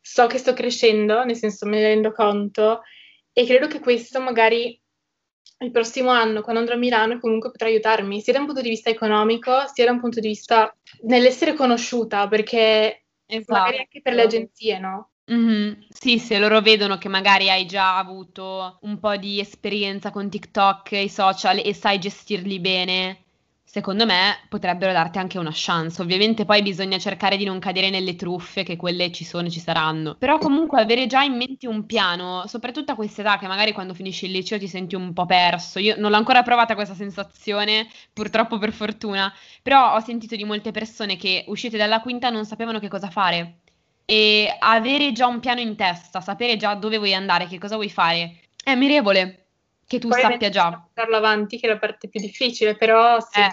[0.00, 2.82] so che sto crescendo, nel senso me ne rendo conto
[3.32, 4.80] e credo che questo magari
[5.58, 8.68] il prossimo anno, quando andrò a Milano, comunque potrà aiutarmi, sia da un punto di
[8.68, 13.58] vista economico, sia da un punto di vista nell'essere conosciuta, perché esatto.
[13.58, 15.10] magari anche per le agenzie, no?
[15.30, 15.72] Mm-hmm.
[15.88, 20.92] Sì, se loro vedono che magari hai già avuto un po' di esperienza con TikTok
[20.92, 23.22] e i social e sai gestirli bene,
[23.64, 26.02] secondo me potrebbero darti anche una chance.
[26.02, 29.60] Ovviamente poi bisogna cercare di non cadere nelle truffe, che quelle ci sono e ci
[29.60, 30.14] saranno.
[30.18, 33.94] Però comunque avere già in mente un piano, soprattutto a questa età che magari quando
[33.94, 35.78] finisci il liceo ti senti un po' perso.
[35.78, 39.32] Io non l'ho ancora provata questa sensazione, purtroppo per fortuna,
[39.62, 43.60] però ho sentito di molte persone che uscite dalla quinta non sapevano che cosa fare
[44.04, 47.90] e avere già un piano in testa, sapere già dove vuoi andare, che cosa vuoi
[47.90, 49.46] fare, è ammirevole
[49.86, 50.70] che tu Poi sappia già.
[50.70, 53.40] Portarlo avanti, che è la parte più difficile, però sì.
[53.40, 53.52] Eh,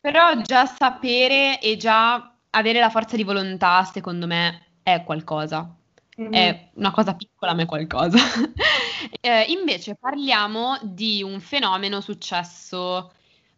[0.00, 5.74] però già sapere e già avere la forza di volontà, secondo me, è qualcosa.
[6.20, 6.32] Mm-hmm.
[6.32, 8.18] È una cosa piccola, ma è qualcosa.
[9.20, 13.12] eh, invece parliamo di un fenomeno successo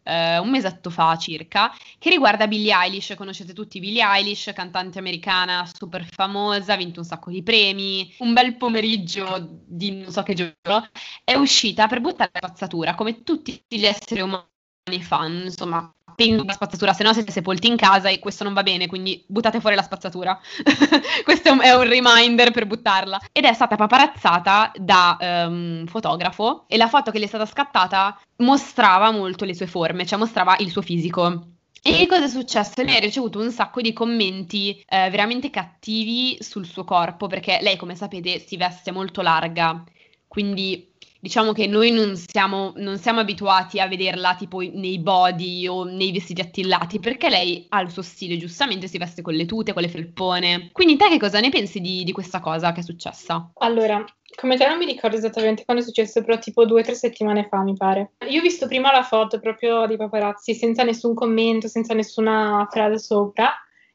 [0.08, 3.14] eh, un mesetto fa circa, che riguarda Billie Eilish.
[3.16, 8.14] Conoscete tutti Billie Eilish, cantante americana super famosa, ha vinto un sacco di premi.
[8.18, 10.88] Un bel pomeriggio di non so che giorno
[11.24, 14.46] è uscita per buttare la spazzatura, come tutti gli esseri umani
[15.02, 18.64] fanno, insomma, penso la spazzatura, se no siete sepolti in casa e questo non va
[18.64, 20.36] bene, quindi buttate fuori la spazzatura.
[21.22, 23.20] questo è un, è un, reminder per buttarla.
[23.30, 27.46] Ed è stata paparazzata da un um, fotografo e la foto che le è stata
[27.46, 31.50] scattata mostrava molto le sue forme, cioè mostrava il suo fisico.
[31.80, 32.82] E cosa è successo?
[32.82, 37.76] Lei ha ricevuto un sacco di commenti eh, veramente cattivi sul suo corpo, perché lei,
[37.76, 39.84] come sapete, si veste molto larga,
[40.26, 40.87] quindi
[41.20, 46.12] diciamo che noi non siamo, non siamo, abituati a vederla tipo nei body o nei
[46.12, 49.82] vestiti attillati, perché lei ha il suo stile, giustamente si veste con le tute, con
[49.82, 50.70] le felpone.
[50.72, 53.50] Quindi te che cosa ne pensi di, di questa cosa che è successa?
[53.54, 54.04] Allora,
[54.36, 57.48] come te non mi ricordo esattamente quando è successo, però tipo due o tre settimane
[57.48, 58.12] fa, mi pare.
[58.28, 62.98] Io ho visto prima la foto proprio di paparazzi, senza nessun commento, senza nessuna frase
[62.98, 63.52] sopra.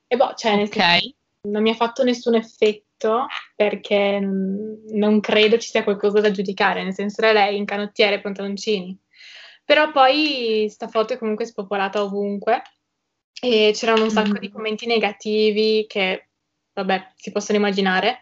[0.08, 1.00] E boh, cioè, nel okay.
[1.00, 3.26] senso, non mi ha fatto nessun effetto
[3.56, 8.22] perché non credo ci sia qualcosa da giudicare, nel senso che lei in canottiere e
[8.22, 8.98] pantaloncini.
[9.66, 12.62] Però poi sta foto è comunque spopolata ovunque
[13.42, 14.40] e c'erano un sacco mm.
[14.40, 16.30] di commenti negativi che,
[16.74, 18.22] vabbè, si possono immaginare.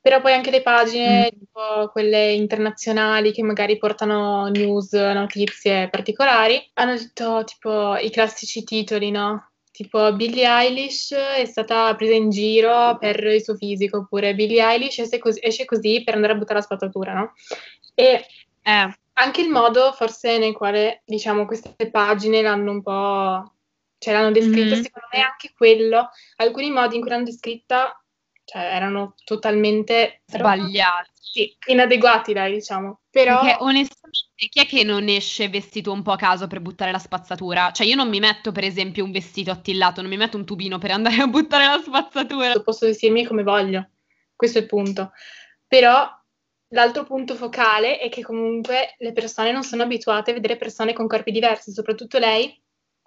[0.00, 1.38] Però poi anche le pagine, mm.
[1.38, 9.10] tipo quelle internazionali che magari portano news, notizie particolari, hanno detto tipo i classici titoli,
[9.10, 9.47] no?
[9.70, 14.98] Tipo Billie Eilish è stata presa in giro per il suo fisico, oppure Billie Eilish
[14.98, 17.32] esce così, esce così per andare a buttare la spazzatura, no?
[17.94, 18.26] E
[18.62, 18.98] eh.
[19.14, 23.52] anche il modo forse nel quale, diciamo, queste pagine l'hanno un po'...
[23.98, 24.82] cioè l'hanno descritta, mm-hmm.
[24.82, 28.00] secondo me anche quello, alcuni modi in cui l'hanno descritta
[28.48, 31.10] cioè erano totalmente sbagliati.
[31.20, 33.00] Sì, inadeguati, dai, diciamo.
[33.10, 36.92] Però Perché onestamente chi è che non esce vestito un po' a caso per buttare
[36.92, 37.72] la spazzatura?
[37.72, 40.78] Cioè io non mi metto per esempio un vestito attillato, non mi metto un tubino
[40.78, 42.52] per andare a buttare la spazzatura.
[42.62, 43.90] posso vestirmi come voglio.
[44.36, 45.12] Questo è il punto.
[45.66, 46.08] Però
[46.68, 51.06] l'altro punto focale è che comunque le persone non sono abituate a vedere persone con
[51.06, 52.60] corpi diversi, soprattutto lei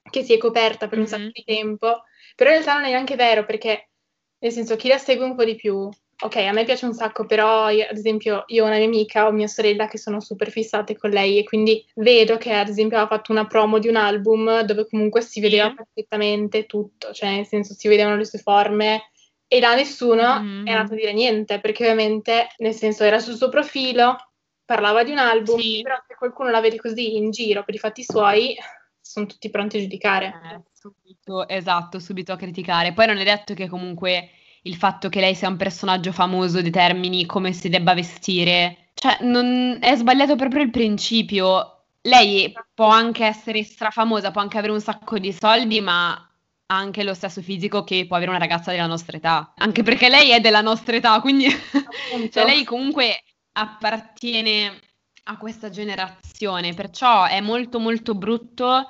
[0.10, 1.10] che si è coperta per un Mhm.
[1.10, 2.04] sacco di tempo.
[2.36, 3.92] Però in realtà non è neanche vero perché,
[4.40, 5.90] nel senso, chi la segue un po' di più,
[6.22, 9.28] ok, a me piace un sacco, però io- ad esempio io ho una mia amica
[9.28, 13.00] o mia sorella che sono super fissate con lei e quindi vedo che ad esempio
[13.00, 15.76] ha fatto una promo di un album dove comunque si vedeva Sì.
[15.76, 19.12] perfettamente tutto, cioè nel senso si vedevano le sue forme
[19.48, 20.66] e da nessuno Mhm.
[20.68, 24.16] è andato a dire niente, perché ovviamente, nel senso, era sul suo profilo,
[24.64, 25.82] parlava di un album, Sì.
[25.82, 28.56] però se qualcuno la vede così in giro per i fatti suoi,
[29.02, 30.28] sono tutti pronti a giudicare.
[30.54, 32.94] Eh, subito, esatto, subito a criticare.
[32.94, 34.30] Poi non è detto che comunque
[34.64, 38.90] il fatto che lei sia un personaggio famoso determini come si debba vestire.
[38.94, 39.78] Cioè, non...
[39.82, 41.86] è sbagliato proprio il principio.
[42.02, 47.04] Lei può anche essere strafamosa, può anche avere un sacco di soldi, ma ha anche
[47.04, 49.54] lo stesso fisico che può avere una ragazza della nostra età.
[49.58, 51.48] Anche perché lei è della nostra età, quindi
[52.32, 54.80] cioè lei comunque appartiene
[55.26, 58.90] a questa generazione, perciò è molto molto brutto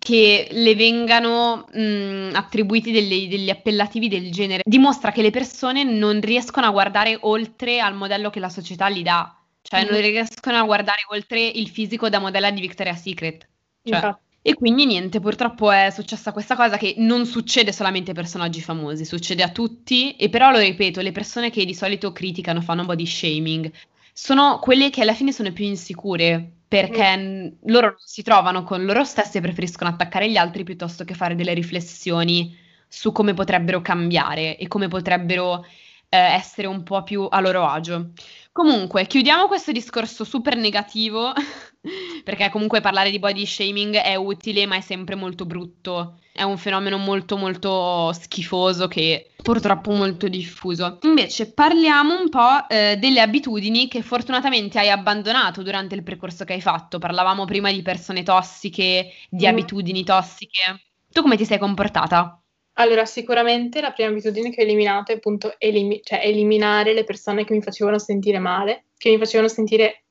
[0.00, 4.62] che le vengano mh, attribuiti delle- degli appellativi del genere.
[4.66, 9.02] Dimostra che le persone non riescono a guardare oltre al modello che la società gli
[9.02, 10.00] dà, cioè non Mhm.
[10.00, 13.46] riescono a guardare oltre il fisico da modella di Victoria's Secret.
[13.82, 14.10] Cioè,
[14.42, 19.04] e quindi niente, purtroppo è successa questa cosa che non succede solamente ai personaggi famosi,
[19.04, 23.04] succede a tutti, e però lo ripeto, le persone che di solito criticano, fanno body
[23.06, 23.70] shaming,
[24.14, 28.84] sono quelle che alla fine sono più insicure, perché n- loro non si trovano con
[28.84, 32.56] loro stesse e preferiscono attaccare gli altri piuttosto che fare delle riflessioni
[32.86, 35.64] su come potrebbero cambiare e come potrebbero
[36.08, 38.12] eh, essere un po' più a loro agio.
[38.52, 41.32] Comunque, chiudiamo questo discorso super negativo,
[42.24, 46.18] perché comunque parlare di body shaming è utile, ma è sempre molto brutto.
[46.32, 50.98] È un fenomeno molto molto schifoso che purtroppo molto diffuso.
[51.02, 56.54] Invece parliamo un po' eh, delle abitudini che fortunatamente hai abbandonato durante il percorso che
[56.54, 56.98] hai fatto.
[56.98, 59.48] Parlavamo prima di persone tossiche, di Mm.
[59.48, 60.82] abitudini tossiche.
[61.08, 62.39] Tu come ti sei comportata?
[62.80, 67.44] Allora, sicuramente la prima abitudine che ho eliminato è appunto elimi- cioè eliminare le persone
[67.44, 70.04] che mi facevano sentire male, che mi facevano sentire,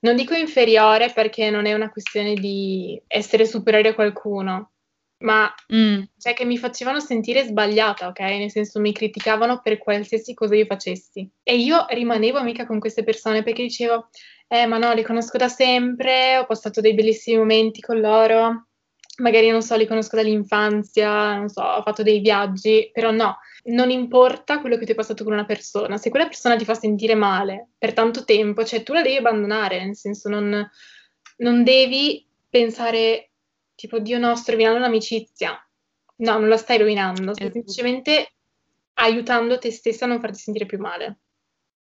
[0.00, 4.70] non dico inferiore perché non è una questione di essere superiore a qualcuno,
[5.18, 8.20] ma Mm, cioè che mi facevano sentire sbagliata, ok?
[8.20, 11.28] Nel senso mi criticavano per qualsiasi cosa io facessi.
[11.42, 14.10] E io rimanevo amica con queste persone perché dicevo,
[14.48, 18.66] eh, ma no, li conosco da sempre, ho passato dei bellissimi momenti con loro,
[19.18, 23.90] magari non so, li conosco dall'infanzia, non so, ho fatto dei viaggi, però no, non
[23.90, 27.14] importa quello che tu hai passato con una persona, se quella persona ti fa sentire
[27.14, 30.68] male per tanto tempo, cioè tu la devi abbandonare, nel senso non,
[31.38, 33.30] non devi pensare
[33.74, 35.56] tipo, Dio no, sto rovinando un'amicizia.
[36.16, 37.52] No, non la stai rovinando, stai Esatto.
[37.52, 38.32] semplicemente
[38.94, 41.18] aiutando te stessa a non farti sentire più male.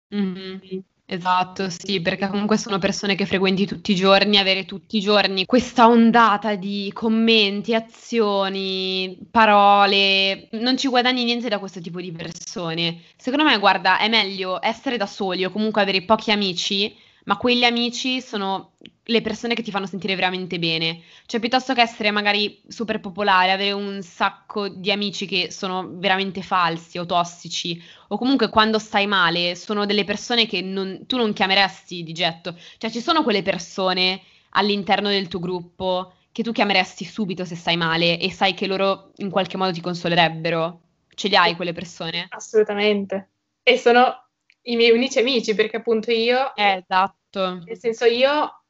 [0.10, 0.84] mhm.
[1.10, 5.46] Esatto, sì, perché comunque sono persone che frequenti tutti i giorni, avere tutti i giorni
[5.46, 13.04] questa ondata di commenti, azioni, parole, non ci guadagni niente da questo tipo di persone.
[13.16, 16.94] Secondo me, guarda, è meglio essere da soli o comunque avere pochi amici,
[17.28, 21.02] ma quegli amici sono le persone che ti fanno sentire veramente bene.
[21.26, 26.42] Cioè, piuttosto che essere magari super popolare, avere un sacco di amici che sono veramente
[26.42, 31.34] falsi o tossici, o comunque quando stai male, sono delle persone che non- tu non
[31.34, 32.56] chiameresti di getto.
[32.78, 37.76] Cioè, ci sono quelle persone all'interno del tuo gruppo che tu chiameresti subito se stai
[37.78, 40.82] male e sai che loro in qualche modo ti consolerebbero.
[41.14, 42.28] Ce li hai quelle persone?
[42.30, 43.32] Assolutamente.
[43.64, 44.27] E sono
[44.68, 47.62] i miei unici amici, perché appunto io, Eh, esatto.
[47.66, 48.64] nel senso io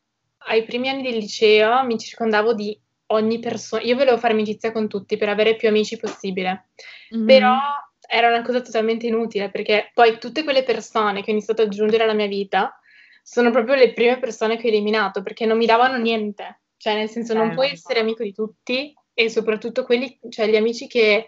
[0.50, 4.88] ai primi anni del liceo mi circondavo di ogni persona, io volevo fare amicizia con
[4.88, 6.70] tutti per avere più amici possibile,
[7.12, 7.26] Mhm.
[7.26, 7.58] però
[8.10, 12.04] era una cosa totalmente inutile, perché poi tutte quelle persone che ho iniziato ad aggiungere
[12.04, 12.80] alla mia vita
[13.24, 17.10] sono proprio le prime persone che ho eliminato, perché non mi davano niente, cioè nel
[17.10, 17.74] senso non Eh, puoi no.
[17.74, 21.28] essere amico di tutti e soprattutto quelli, cioè gli amici che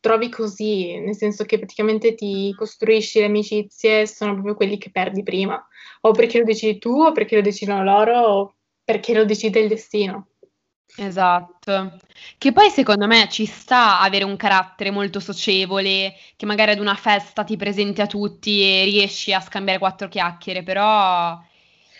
[0.00, 5.22] trovi così, nel senso che praticamente ti costruisci le amicizie, sono proprio quelli che perdi
[5.22, 5.64] prima,
[6.02, 9.68] o perché lo decidi tu, o perché lo decidono loro, o perché lo decide il
[9.68, 10.28] destino.
[10.94, 11.98] Esatto.
[12.36, 16.94] Che poi secondo me ci sta avere un carattere molto socievole, che magari ad una
[16.94, 21.40] festa ti presenti a tutti e riesci a scambiare quattro chiacchiere, però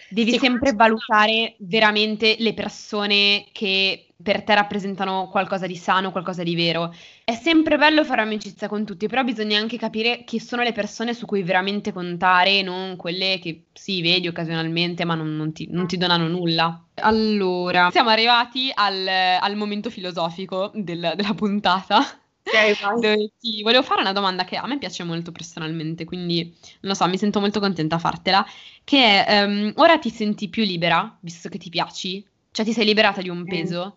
[0.08, 6.42] devi Sì, sempre valutare veramente le persone che per te rappresentano qualcosa di sano, qualcosa
[6.42, 6.94] di vero.
[7.24, 11.14] È sempre bello fare amicizia con tutti, però bisogna anche capire chi sono le persone
[11.14, 15.86] su cui veramente contare, non quelle che sì, vedi occasionalmente, ma non, non, ti, non
[15.86, 16.84] ti, donano nulla.
[16.96, 22.00] Allora, siamo arrivati al, al momento filosofico del, della puntata.
[23.00, 26.44] Dove ti volevo fare una domanda che a me piace molto personalmente, quindi
[26.80, 28.44] non lo so, mi sento molto contenta a fartela.
[28.82, 32.26] Che è, um, ora ti senti più libera, visto che ti piaci?
[32.50, 33.96] Cioè ti sei liberata di un peso?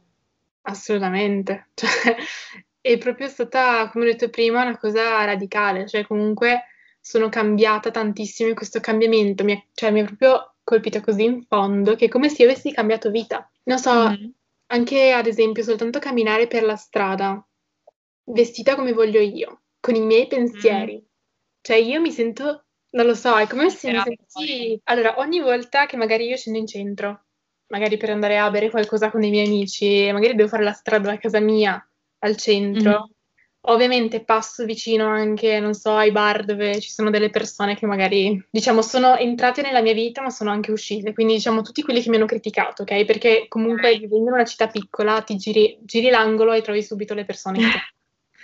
[0.63, 1.69] Assolutamente.
[1.76, 2.15] Cioè,
[2.82, 5.88] è proprio stata, come ho detto prima, una cosa radicale.
[5.88, 6.65] Cioè, comunque
[6.99, 9.43] sono cambiata tantissimo in questo cambiamento.
[9.43, 12.71] Mi, cioè, mi ha proprio colpito così in fondo che è come se io avessi
[12.71, 13.49] cambiato vita.
[13.63, 14.30] Non so, mm-hmm.
[14.67, 17.45] anche ad esempio soltanto camminare per la strada
[18.26, 20.95] vestita come voglio io, con i miei pensieri.
[20.95, 21.06] Mm.
[21.62, 24.80] Cioè io mi sento, non lo so, è come se mi sentissi...
[24.86, 27.26] Allora, ogni volta che magari io scendo in centro,
[27.73, 31.09] magari per andare a bere qualcosa con i miei amici, magari devo fare la strada
[31.09, 31.83] da casa mia
[32.19, 33.12] al centro, mm.
[33.65, 38.45] Ovviamente passo vicino anche, non so, ai bar dove ci sono delle persone che magari,
[38.49, 42.09] diciamo, sono entrate nella mia vita ma sono anche uscite, quindi diciamo tutti quelli che
[42.09, 43.05] mi hanno criticato, ok?
[43.05, 47.23] Perché comunque vivendo in una città piccola ti giri, giri l'angolo e trovi subito le
[47.23, 47.65] persone che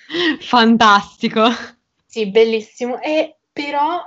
[0.40, 1.50] Fantastico.
[2.06, 3.02] Sì, bellissimo.
[3.02, 4.02] E però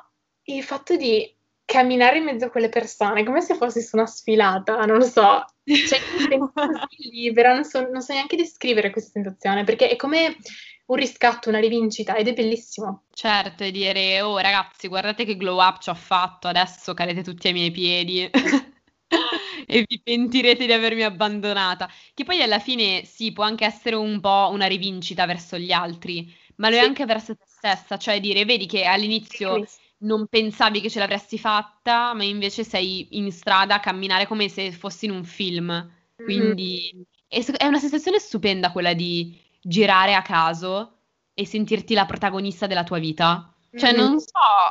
[0.44, 1.30] il fatto di
[1.72, 5.42] camminare in mezzo a quelle persone, come se fossi su una sfilata, non lo so,
[5.64, 5.98] cioè
[7.10, 10.36] libera, non so, non so neanche descrivere questa sensazione, perché è come
[10.84, 13.04] un riscatto, una rivincita ed è bellissimo.
[13.10, 17.46] Certo, e dire, oh ragazzi, guardate che glow up ci ho fatto, adesso cadete tutti
[17.46, 18.28] ai miei piedi.
[19.66, 21.88] e vi pentirete di avermi abbandonata.
[22.12, 26.30] Che poi alla fine sì, può anche essere un po' una rivincita verso gli altri,
[26.56, 29.64] ma lo è anche verso te stessa, cioè dire, vedi che all'inizio
[30.02, 34.72] non pensavi che ce l'avresti fatta, ma invece sei in strada a camminare come se
[34.72, 35.90] fossi in un film.
[36.16, 37.00] Quindi mm.
[37.28, 40.98] è, è una sensazione stupenda quella di girare a caso
[41.34, 43.46] e sentirti la protagonista della tua vita.
[43.74, 44.28] Cioè, non so,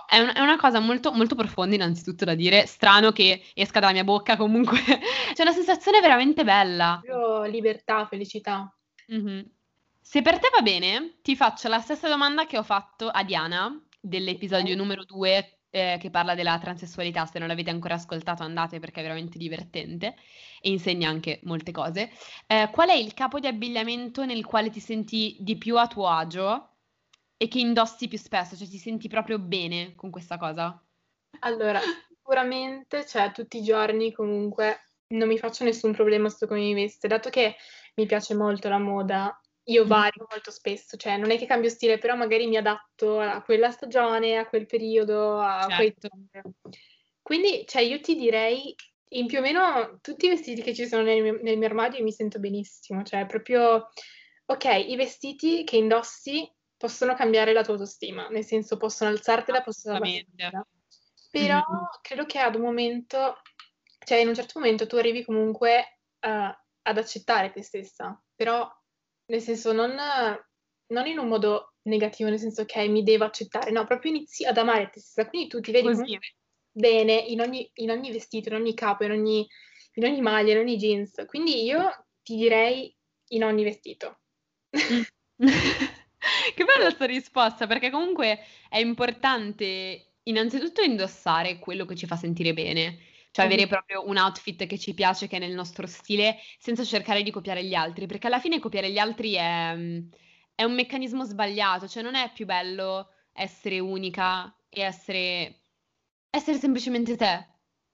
[0.07, 3.93] è, un- è una cosa molto, molto profonda innanzitutto da dire, strano che esca dalla
[3.93, 4.77] mia bocca comunque,
[5.33, 6.99] c'è una sensazione veramente bella.
[7.01, 8.71] Proprio libertà, felicità.
[9.07, 9.43] Mhm.
[9.99, 13.81] Se per te va bene, ti faccio la stessa domanda che ho fatto a Diana
[14.01, 17.25] dell'episodio numero 2 eh, che parla della transessualità.
[17.25, 20.15] Se non l'avete ancora ascoltato, andate perché è veramente divertente
[20.59, 22.11] e insegna anche molte cose.
[22.47, 26.07] Eh, qual è il capo di abbigliamento nel quale ti senti di più a tuo
[26.07, 26.71] agio
[27.37, 30.83] e che indossi più spesso, cioè ti senti proprio bene con questa cosa?
[31.39, 36.73] Allora, sicuramente, cioè tutti i giorni comunque non mi faccio nessun problema su come mi
[36.73, 37.55] veste, dato che
[37.95, 39.87] mi piace molto la moda, io mm.
[39.87, 43.71] vario molto spesso, cioè non è che cambio stile, però magari mi adatto a quella
[43.71, 46.09] stagione, a quel periodo, a certo.
[46.09, 46.53] quei...
[47.21, 48.75] Quindi, cioè, io ti direi,
[49.13, 52.03] in più o meno tutti i vestiti che ci sono nel mio, nel mio armadio
[52.03, 53.89] mi sento benissimo, cioè proprio,
[54.45, 59.97] ok, i vestiti che indossi possono cambiare la tua autostima, nel senso possono alzartela, possono
[59.97, 60.67] abbassartela.
[61.29, 61.83] Però mm-hmm.
[62.01, 63.41] credo che ad un momento,
[64.03, 68.69] cioè in un certo momento tu arrivi comunque uh, ad accettare te stessa, però
[69.31, 69.95] nel senso non,
[70.87, 74.57] non, in un modo negativo, nel senso che mi devo accettare, no, proprio inizi ad
[74.57, 76.19] amare te stessa, quindi tu ti vedi
[76.69, 79.47] bene in ogni, in ogni, vestito, in ogni capo, in ogni,
[79.93, 82.93] in ogni maglia, in ogni jeans, quindi io ti direi
[83.29, 84.19] in ogni vestito.
[86.53, 92.53] Che bella questa risposta, perché comunque è importante innanzitutto indossare quello che ci fa sentire
[92.53, 92.99] bene,
[93.31, 97.23] cioè avere proprio un outfit che ci piace, che è nel nostro stile, senza cercare
[97.23, 99.71] di copiare gli altri, perché alla fine copiare gli altri è,
[100.53, 105.61] è un meccanismo sbagliato, cioè non è più bello essere unica e essere,
[106.29, 107.47] essere semplicemente te,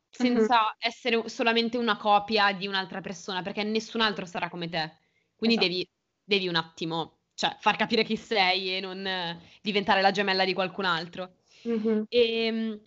[0.10, 0.76] senza uh-huh.
[0.80, 4.98] essere solamente una copia di un'altra persona, perché nessun altro sarà come te.
[5.36, 5.72] Quindi esatto.
[5.72, 5.90] devi,
[6.24, 10.54] devi un attimo cioè far capire chi sei e non eh, diventare la gemella di
[10.54, 11.36] qualcun altro.
[11.68, 12.02] Mm-hmm.
[12.10, 12.82] E, ehm,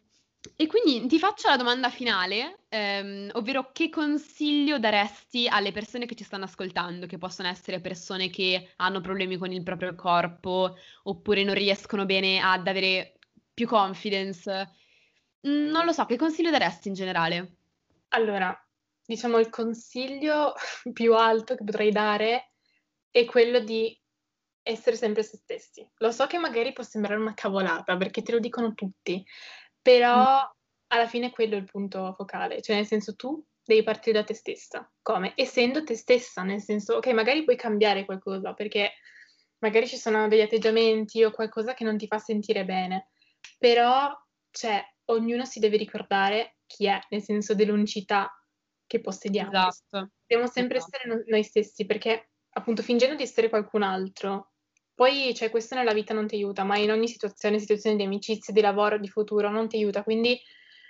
[0.57, 6.15] e, quindi ti faccio la domanda finale, ehm, ovvero che consiglio daresti alle persone che
[6.15, 11.45] ci stanno ascoltando, che possono essere persone che hanno problemi con il proprio corpo oppure
[11.45, 13.19] non riescono bene ad avere
[13.53, 14.71] più confidence?
[15.47, 17.57] Mm, non lo so, che consiglio daresti in generale?
[18.09, 18.55] Allora,
[19.05, 20.55] diciamo il consiglio
[20.93, 22.53] più alto che potrei dare
[23.11, 23.95] è quello di
[24.63, 25.87] essere sempre se stessi.
[25.97, 29.25] Lo so che magari può sembrare una cavolata perché te lo dicono tutti,
[29.83, 30.51] però mm.
[30.89, 34.35] alla fine quello è il punto focale, cioè nel senso tu devi partire da te
[34.35, 34.91] stessa.
[35.03, 35.33] Come?
[35.37, 38.93] Essendo te stessa, nel senso, ok, magari puoi cambiare qualcosa perché
[39.59, 43.11] magari ci sono degli atteggiamenti o qualcosa che non ti fa sentire bene,
[43.59, 44.13] però,
[44.51, 48.31] cioè, ognuno si deve ricordare chi è, nel senso dell'unicità
[48.87, 49.51] che possediamo.
[49.51, 50.11] Esatto.
[50.27, 50.97] Dobbiamo sempre Esatto.
[50.97, 54.50] essere no- noi stessi perché appunto fingendo di essere qualcun altro,
[55.01, 58.53] poi cioè questo nella vita non ti aiuta, ma in ogni situazione, situazione di amicizia,
[58.53, 60.39] di lavoro, di futuro non ti aiuta, quindi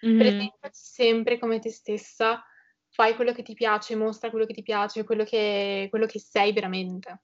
[0.02, 0.18] Mhm.
[0.18, 2.44] presentaci sempre come te stessa,
[2.88, 6.52] fai quello che ti piace, mostra quello che ti piace, quello che, quello che sei
[6.52, 7.20] veramente.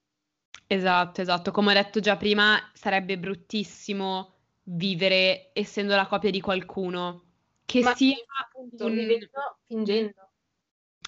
[0.69, 1.51] Esatto, esatto.
[1.51, 7.25] Come ho detto già prima, sarebbe bruttissimo vivere essendo la copia di qualcuno
[7.65, 8.15] che Ma sia
[8.45, 8.95] appunto un...
[8.95, 10.31] vivendo, fingendo.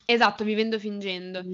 [0.05, 1.45] Esatto, vivendo fingendo.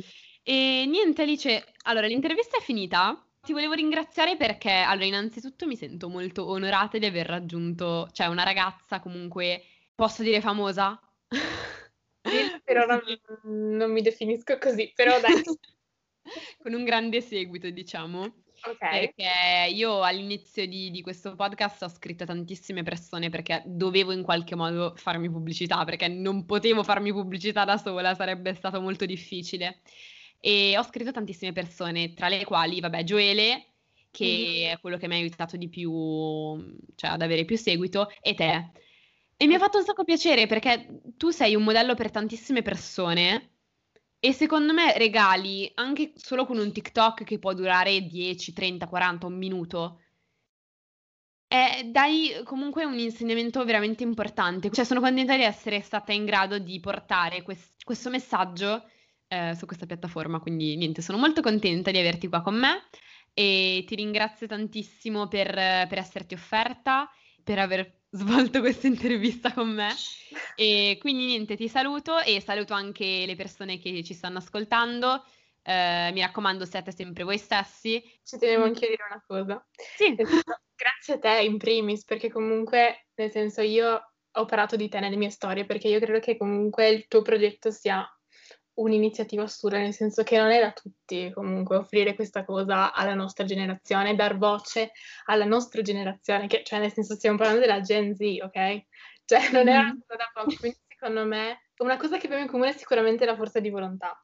[0.43, 3.23] E niente, Alice, allora l'intervista è finita.
[3.45, 8.43] Ti volevo ringraziare perché, allora, innanzitutto mi sento molto onorata di aver raggiunto, cioè, una
[8.43, 9.63] ragazza comunque,
[9.95, 10.99] posso dire famosa?
[12.65, 13.03] Però non,
[13.77, 15.43] non mi definisco così, però dai,
[16.63, 18.23] Con un grande seguito, diciamo.
[18.23, 18.79] ok.
[18.79, 24.23] Perché io all'inizio di, di questo podcast ho scritto a tantissime persone perché dovevo in
[24.23, 29.83] qualche modo farmi pubblicità, perché non potevo farmi pubblicità da sola, sarebbe stato molto difficile.
[30.47, 33.77] E ho scritto tantissime persone, tra le quali, vabbè, Gioele,
[34.11, 35.91] che è quello che mi ha aiutato di più,
[36.95, 38.73] cioè ad avere più seguito, e te.
[39.39, 43.53] E mi ha fatto un sacco piacere perché tu sei un modello per tantissime persone
[44.19, 49.27] e secondo me regali anche solo con un TikTok che può durare 10, 30, 40,
[49.27, 50.01] un minuto.
[51.49, 54.71] E dai comunque un insegnamento veramente importante.
[54.71, 58.91] Cioè, sono contenta di essere stata in grado di portare quest- questo messaggio
[59.35, 60.39] eh, su questa piattaforma.
[60.39, 62.85] Quindi, niente, sono molto contenta di averti qua con me
[63.33, 67.11] e ti ringrazio tantissimo per, per esserti offerta,
[67.43, 69.91] per aver svolto questa intervista con me.
[70.55, 75.25] E quindi niente, ti saluto e saluto anche le persone che ci stanno ascoltando.
[75.67, 78.03] Eh, mi raccomando, siate sempre voi stessi.
[78.23, 79.67] Ci tenevo anche a dire una cosa.
[79.97, 84.89] Sì, Esatto, Grazie a te in primis, perché comunque, nel senso, io ho parlato di
[84.89, 88.07] te nelle mie storie, perché io credo che comunque il tuo progetto sia
[88.75, 93.45] un'iniziativa assurda, nel senso che non è da tutti comunque offrire questa cosa alla nostra
[93.45, 94.93] generazione, dar voce
[95.27, 98.85] alla nostra generazione, che cioè nel senso stiamo parlando della Gen Z, ok?
[99.25, 99.99] Cioè non è una Mhm.
[99.99, 103.37] cosa da poco, quindi secondo me una cosa che abbiamo in comune è sicuramente la
[103.37, 104.23] forza di volontà,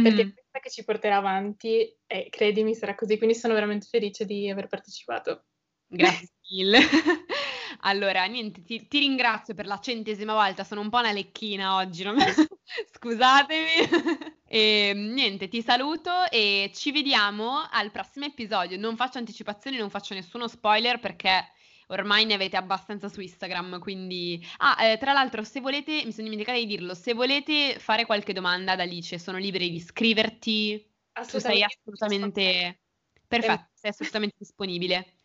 [0.00, 0.32] perché è Mhm.
[0.32, 4.66] questa che ci porterà avanti e credimi sarà così, quindi sono veramente felice di aver
[4.68, 5.44] partecipato.
[5.90, 6.78] Grazie mille.
[7.80, 12.02] Allora, niente, ti, ti ringrazio per la centesima volta, sono un po' una lecchina oggi,
[12.02, 12.16] non-
[12.92, 14.34] scusatemi.
[14.48, 18.78] E niente, ti saluto e ci vediamo al prossimo episodio.
[18.78, 21.48] Non faccio anticipazioni, non faccio nessuno spoiler perché
[21.88, 24.40] ormai ne avete abbastanza su Instagram, quindi...
[24.58, 28.32] Ah, eh, tra l'altro, se volete, mi sono dimenticata di dirlo, se volete fare qualche
[28.32, 30.94] domanda ad Alice, sono liberi di scriverti.
[31.28, 32.82] Tu sei assolutamente
[33.26, 35.18] perfetto, sei assolutamente disponibile.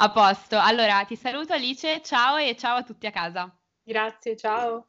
[0.00, 0.56] A posto.
[0.56, 3.52] Allora, ti saluto Alice, ciao e ciao a tutti a casa.
[3.82, 4.86] Grazie, ciao.